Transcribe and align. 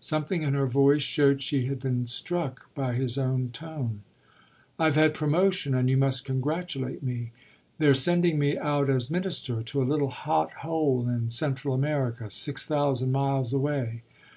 Something 0.00 0.42
in 0.42 0.54
her 0.54 0.66
voice 0.66 1.02
showed 1.02 1.40
she 1.40 1.66
had 1.66 1.78
been 1.78 2.08
struck 2.08 2.66
by 2.74 2.94
his 2.94 3.16
own 3.16 3.50
tone. 3.52 4.00
"I've 4.76 4.96
had 4.96 5.14
promotion 5.14 5.72
and 5.72 5.88
you 5.88 5.96
must 5.96 6.24
congratulate 6.24 7.00
me. 7.00 7.30
They're 7.78 7.94
sending 7.94 8.36
me 8.36 8.58
out 8.58 8.90
as 8.90 9.08
minister 9.08 9.62
to 9.62 9.82
a 9.84 9.86
little 9.86 10.10
hot 10.10 10.52
hole 10.66 11.08
in 11.08 11.30
Central 11.30 11.72
America 11.74 12.28
six 12.28 12.66
thousand 12.66 13.12
miles 13.12 13.52
away. 13.52 14.02